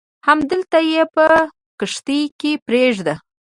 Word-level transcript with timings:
همدلته 0.27 0.79
یې 0.91 1.03
په 1.15 1.25
کښتۍ 1.79 2.21
کې 2.39 2.51
پرېږده. 2.65 3.15